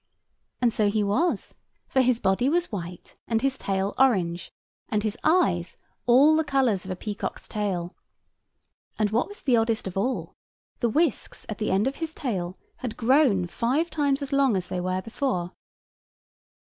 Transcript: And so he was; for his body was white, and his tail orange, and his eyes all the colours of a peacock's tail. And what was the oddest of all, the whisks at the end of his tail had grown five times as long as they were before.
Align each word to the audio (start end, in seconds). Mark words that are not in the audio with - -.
And 0.63 0.73
so 0.73 0.89
he 0.89 1.03
was; 1.03 1.53
for 1.87 2.01
his 2.01 2.19
body 2.19 2.49
was 2.49 2.71
white, 2.71 3.13
and 3.27 3.43
his 3.43 3.55
tail 3.55 3.93
orange, 3.99 4.51
and 4.89 5.03
his 5.03 5.15
eyes 5.23 5.77
all 6.07 6.35
the 6.35 6.43
colours 6.43 6.85
of 6.85 6.89
a 6.89 6.95
peacock's 6.95 7.47
tail. 7.47 7.95
And 8.97 9.11
what 9.11 9.27
was 9.27 9.43
the 9.43 9.57
oddest 9.57 9.85
of 9.85 9.97
all, 9.97 10.33
the 10.79 10.89
whisks 10.89 11.45
at 11.49 11.59
the 11.59 11.69
end 11.69 11.85
of 11.85 11.97
his 11.97 12.15
tail 12.15 12.57
had 12.77 12.97
grown 12.97 13.45
five 13.45 13.91
times 13.91 14.23
as 14.23 14.33
long 14.33 14.57
as 14.57 14.69
they 14.69 14.81
were 14.81 15.03
before. 15.03 15.53